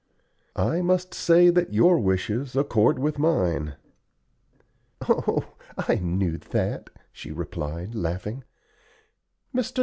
"I 0.55 0.81
must 0.81 1.13
say 1.13 1.51
that 1.51 1.75
your 1.75 1.99
wishes 1.99 2.55
accord 2.55 2.97
with 2.97 3.19
mine." 3.19 3.75
"Oh, 5.07 5.53
I 5.77 5.97
knew 5.97 6.39
that," 6.39 6.89
she 7.11 7.29
replied, 7.31 7.93
laughing. 7.93 8.43
"Mr. 9.55 9.79